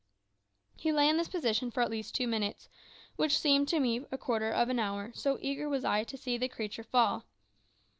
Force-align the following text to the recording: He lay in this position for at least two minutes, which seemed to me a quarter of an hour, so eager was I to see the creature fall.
He 0.77 0.91
lay 0.91 1.07
in 1.09 1.17
this 1.17 1.27
position 1.27 1.69
for 1.69 1.83
at 1.83 1.91
least 1.91 2.15
two 2.15 2.25
minutes, 2.27 2.67
which 3.17 3.37
seemed 3.37 3.67
to 3.67 3.79
me 3.79 4.03
a 4.11 4.17
quarter 4.17 4.49
of 4.49 4.67
an 4.69 4.79
hour, 4.79 5.11
so 5.13 5.37
eager 5.43 5.69
was 5.69 5.85
I 5.85 6.03
to 6.05 6.17
see 6.17 6.39
the 6.39 6.49
creature 6.49 6.83
fall. 6.83 7.27